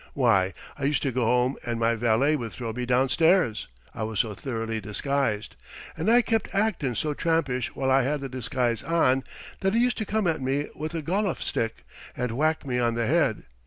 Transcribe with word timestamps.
Why, 0.15 0.55
I 0.79 0.85
used 0.85 1.03
to 1.03 1.11
go 1.11 1.25
home 1.25 1.57
and 1.63 1.79
my 1.79 1.93
valet 1.93 2.35
would 2.35 2.53
throw 2.53 2.73
me 2.73 2.87
downstairs. 2.87 3.67
I 3.93 4.01
was 4.01 4.21
so 4.21 4.33
thoroughly 4.33 4.81
disguised, 4.81 5.55
and 5.95 6.09
I 6.09 6.23
kept 6.23 6.55
actin' 6.55 6.95
so 6.95 7.13
trampish 7.13 7.67
while 7.75 7.91
I 7.91 8.01
had 8.01 8.21
the 8.21 8.27
disguise 8.27 8.81
on, 8.81 9.23
that 9.59 9.75
he 9.75 9.79
used 9.79 9.99
to 9.99 10.05
come 10.07 10.25
at 10.25 10.41
me 10.41 10.69
with 10.73 10.95
a 10.95 11.03
golluf 11.03 11.43
stick 11.43 11.85
and 12.17 12.31
whack 12.31 12.65
me 12.65 12.79
on 12.79 12.95
the 12.95 13.05
head. 13.05 13.43